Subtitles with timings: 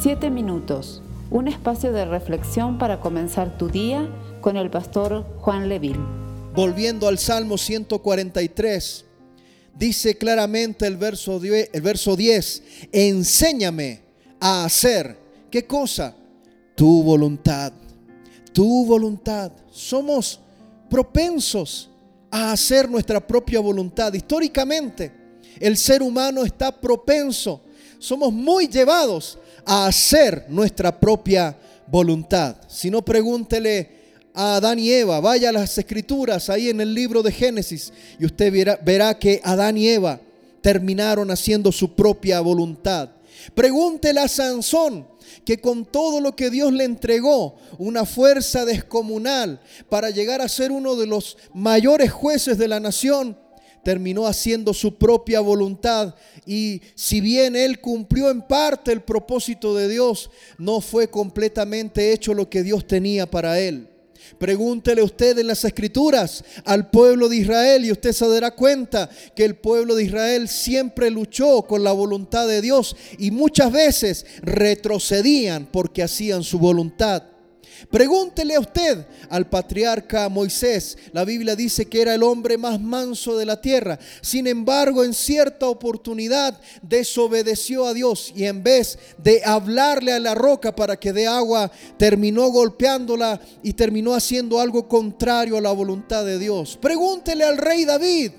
[0.00, 4.08] Siete minutos, un espacio de reflexión para comenzar tu día
[4.40, 5.98] con el pastor Juan Leville.
[6.54, 9.04] Volviendo al Salmo 143,
[9.76, 14.02] dice claramente el verso, el verso 10, enséñame
[14.38, 15.18] a hacer,
[15.50, 16.14] ¿qué cosa?
[16.76, 17.72] Tu voluntad,
[18.52, 19.50] tu voluntad.
[19.68, 20.38] Somos
[20.88, 21.90] propensos
[22.30, 24.12] a hacer nuestra propia voluntad.
[24.12, 25.10] Históricamente,
[25.58, 27.62] el ser humano está propenso,
[27.98, 31.54] somos muy llevados a hacer nuestra propia
[31.86, 32.56] voluntad.
[32.68, 33.90] Si no, pregúntele
[34.32, 38.24] a Adán y Eva, vaya a las escrituras ahí en el libro de Génesis y
[38.24, 40.20] usted verá, verá que Adán y Eva
[40.62, 43.10] terminaron haciendo su propia voluntad.
[43.54, 45.06] Pregúntele a Sansón,
[45.44, 50.72] que con todo lo que Dios le entregó, una fuerza descomunal para llegar a ser
[50.72, 53.36] uno de los mayores jueces de la nación,
[53.82, 56.14] terminó haciendo su propia voluntad
[56.46, 62.34] y si bien él cumplió en parte el propósito de Dios, no fue completamente hecho
[62.34, 63.88] lo que Dios tenía para él.
[64.38, 69.44] Pregúntele usted en las escrituras al pueblo de Israel y usted se dará cuenta que
[69.44, 75.66] el pueblo de Israel siempre luchó con la voluntad de Dios y muchas veces retrocedían
[75.70, 77.37] porque hacían su voluntad.
[77.90, 80.96] Pregúntele a usted al patriarca Moisés.
[81.12, 83.98] La Biblia dice que era el hombre más manso de la tierra.
[84.20, 90.34] Sin embargo, en cierta oportunidad desobedeció a Dios y en vez de hablarle a la
[90.34, 96.24] roca para que dé agua, terminó golpeándola y terminó haciendo algo contrario a la voluntad
[96.24, 96.78] de Dios.
[96.80, 98.32] Pregúntele al rey David.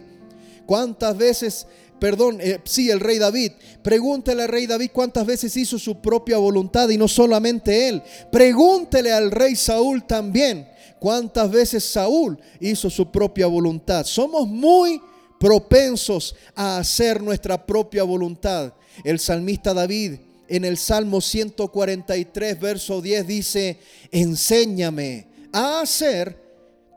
[0.70, 1.66] ¿Cuántas veces
[2.00, 3.54] perdón, eh, sí, el rey David.
[3.82, 8.04] Pregúntele al rey David cuántas veces hizo su propia voluntad y no solamente él.
[8.32, 14.06] Pregúntele al rey Saúl también cuántas veces Saúl hizo su propia voluntad.
[14.06, 15.02] Somos muy
[15.40, 18.72] propensos a hacer nuestra propia voluntad.
[19.04, 23.80] El salmista David en el Salmo 143, verso 10 dice,
[24.12, 26.40] enséñame a hacer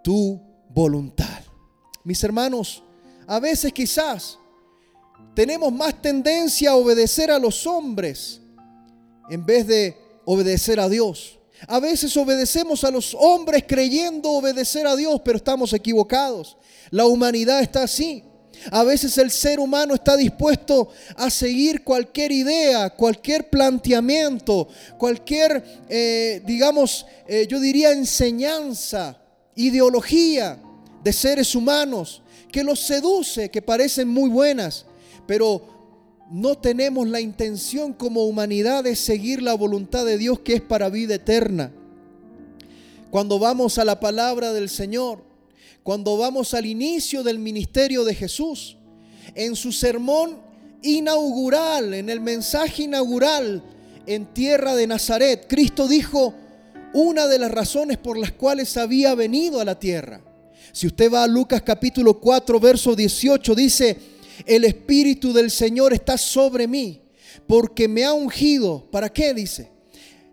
[0.05, 1.41] tu voluntad.
[2.05, 2.83] Mis hermanos,
[3.27, 4.39] a veces quizás
[5.35, 8.41] tenemos más tendencia a obedecer a los hombres
[9.31, 11.39] en vez de obedecer a Dios.
[11.69, 16.57] A veces obedecemos a los hombres creyendo obedecer a Dios, pero estamos equivocados.
[16.91, 18.25] La humanidad está así.
[18.71, 24.69] A veces el ser humano está dispuesto a seguir cualquier idea, cualquier planteamiento,
[24.99, 29.21] cualquier, eh, digamos, eh, yo diría enseñanza,
[29.57, 30.59] ideología
[31.03, 34.87] de seres humanos que los seduce, que parecen muy buenas,
[35.27, 35.63] pero
[36.31, 40.89] no tenemos la intención como humanidad de seguir la voluntad de Dios que es para
[40.89, 41.73] vida eterna.
[43.11, 45.25] Cuando vamos a la palabra del Señor,
[45.83, 48.77] cuando vamos al inicio del ministerio de Jesús,
[49.35, 50.39] en su sermón
[50.83, 53.63] inaugural, en el mensaje inaugural
[54.07, 56.35] en tierra de Nazaret, Cristo dijo
[56.95, 60.21] una de las razones por las cuales había venido a la tierra.
[60.73, 63.99] Si usted va a Lucas capítulo 4, verso 18, dice,
[64.47, 67.01] el Espíritu del Señor está sobre mí,
[67.47, 68.85] porque me ha ungido.
[68.91, 69.35] ¿Para qué?
[69.35, 69.71] Dice.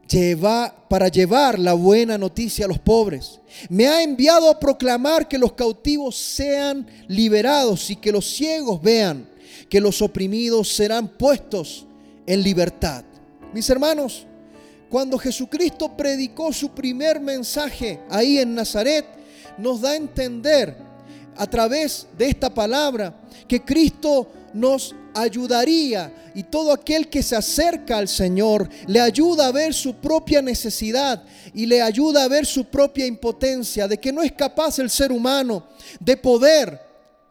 [0.10, 3.40] Lleva, para llevar la buena noticia a los pobres.
[3.70, 9.30] Me ha enviado a proclamar que los cautivos sean liberados y que los ciegos vean,
[9.70, 11.86] que los oprimidos serán puestos
[12.26, 13.04] en libertad.
[13.54, 14.26] Mis hermanos,
[14.90, 19.06] cuando Jesucristo predicó su primer mensaje ahí en Nazaret,
[19.60, 20.76] nos da a entender
[21.38, 23.14] a través de esta palabra
[23.48, 29.52] que Cristo nos ayudaría y todo aquel que se acerca al Señor le ayuda a
[29.52, 34.22] ver su propia necesidad y le ayuda a ver su propia impotencia, de que no
[34.22, 35.66] es capaz el ser humano
[36.00, 36.80] de poder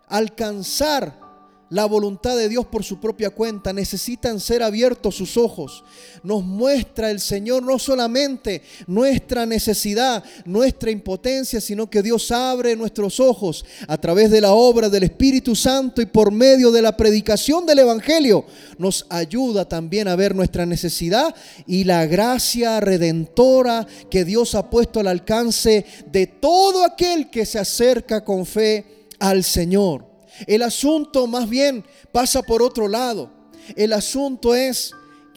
[0.08, 1.27] alcanzar
[1.70, 3.72] la voluntad de Dios por su propia cuenta.
[3.72, 5.84] Necesitan ser abiertos sus ojos.
[6.22, 13.20] Nos muestra el Señor no solamente nuestra necesidad, nuestra impotencia, sino que Dios abre nuestros
[13.20, 17.66] ojos a través de la obra del Espíritu Santo y por medio de la predicación
[17.66, 18.44] del Evangelio.
[18.78, 21.34] Nos ayuda también a ver nuestra necesidad
[21.66, 27.58] y la gracia redentora que Dios ha puesto al alcance de todo aquel que se
[27.58, 30.07] acerca con fe al Señor.
[30.46, 33.30] El asunto más bien pasa por otro lado.
[33.76, 34.92] El asunto es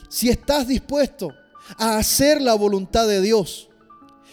[0.09, 1.29] si estás dispuesto
[1.77, 3.69] a hacer la voluntad de Dios.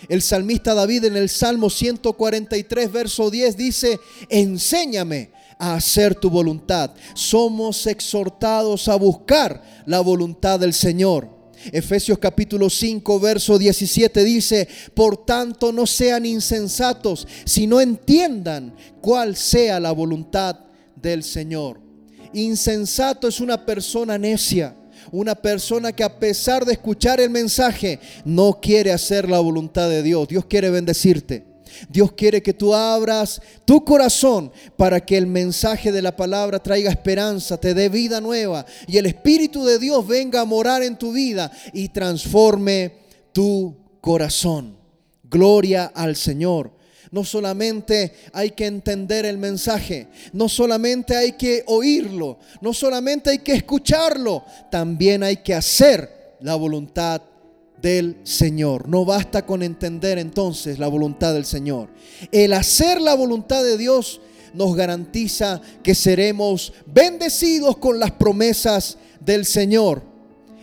[0.09, 3.99] El salmista David en el Salmo 143, verso 10 dice,
[4.29, 6.93] enséñame a hacer tu voluntad.
[7.15, 11.38] Somos exhortados a buscar la voluntad del Señor.
[11.73, 19.81] Efesios capítulo 5, verso 17 dice, por tanto no sean insensatos, sino entiendan cuál sea
[19.81, 20.57] la voluntad
[20.97, 21.81] del Señor.
[22.33, 24.77] Insensato es una persona necia,
[25.11, 30.03] una persona que a pesar de escuchar el mensaje no quiere hacer la voluntad de
[30.03, 30.29] Dios.
[30.29, 31.48] Dios quiere bendecirte.
[31.89, 36.91] Dios quiere que tú abras tu corazón para que el mensaje de la palabra traiga
[36.91, 41.13] esperanza, te dé vida nueva y el Espíritu de Dios venga a morar en tu
[41.13, 42.93] vida y transforme
[43.33, 44.77] tu corazón.
[45.25, 46.73] Gloria al Señor.
[47.11, 53.39] No solamente hay que entender el mensaje, no solamente hay que oírlo, no solamente hay
[53.39, 57.23] que escucharlo, también hay que hacer la voluntad
[57.83, 58.89] del Señor.
[58.89, 61.89] No basta con entender entonces la voluntad del Señor.
[62.33, 64.21] El hacer la voluntad de Dios
[64.55, 70.03] nos garantiza que seremos bendecidos con las promesas del Señor.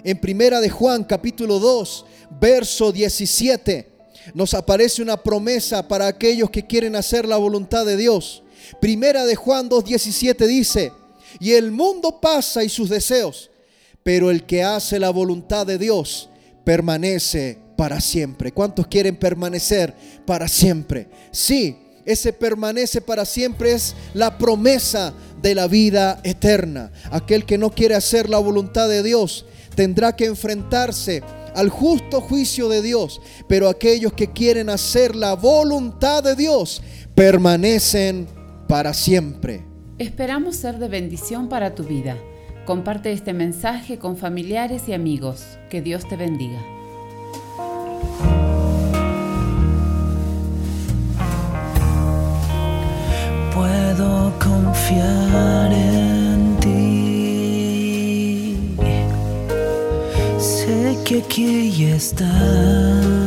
[0.04, 2.06] En primera de Juan capítulo 2,
[2.40, 3.96] verso 17
[4.34, 8.44] nos aparece una promesa para aquellos que quieren hacer la voluntad de Dios.
[8.82, 10.92] Primera de Juan 2.17 dice,
[11.40, 13.52] y el mundo pasa y sus deseos,
[14.04, 16.30] pero el que hace la voluntad de Dios
[16.66, 18.52] permanece para siempre.
[18.52, 19.96] ¿Cuántos quieren permanecer
[20.26, 21.08] para siempre?
[21.32, 26.92] Sí, ese permanece para siempre es la promesa de la vida eterna.
[27.12, 29.46] Aquel que no quiere hacer la voluntad de Dios
[29.76, 31.24] tendrá que enfrentarse
[31.56, 36.82] al justo juicio de Dios, pero aquellos que quieren hacer la voluntad de Dios
[37.16, 38.28] permanecen
[38.68, 39.64] para siempre.
[39.98, 42.18] Esperamos ser de bendición para tu vida.
[42.66, 45.58] Comparte este mensaje con familiares y amigos.
[45.70, 46.60] Que Dios te bendiga.
[53.54, 56.16] Puedo confiar en
[61.06, 63.25] que aquí ya está.